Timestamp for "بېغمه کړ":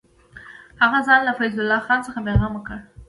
2.25-2.77